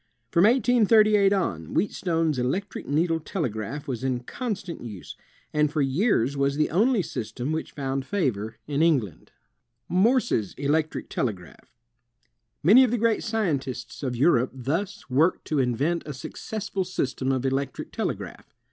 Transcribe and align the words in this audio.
From 0.31 0.45
1838 0.45 1.31
on, 1.31 1.65
Wheatstone's 1.75 2.39
electric 2.39 2.87
needle 2.87 3.19
telegraph 3.19 3.87
was 3.87 4.03
in 4.03 4.21
constant 4.21 4.81
use, 4.83 5.15
and 5.53 5.71
for 5.71 5.83
years 5.83 6.35
was 6.35 6.55
the 6.55 6.71
only 6.71 7.03
system 7.03 7.51
which 7.51 7.73
found 7.73 8.03
favor 8.03 8.57
in 8.65 8.81
England. 8.81 9.29
SAMUEL 9.29 9.29
F. 9.29 9.29
B. 9.29 9.93
MORSE 10.03 10.29
213 10.29 10.39
Morse's 10.39 10.53
Electric 10.57 11.09
Telegraph 11.11 11.75
Many 12.63 12.83
of 12.83 12.89
the 12.89 12.97
great 12.97 13.23
scientists 13.23 14.01
of 14.01 14.15
Europe 14.15 14.49
thus 14.55 15.07
worked 15.07 15.45
to 15.45 15.59
invent 15.59 16.01
a 16.07 16.15
successful 16.15 16.83
system 16.83 17.31
of 17.31 17.45
electric 17.45 17.91
telegraph. 17.91 18.55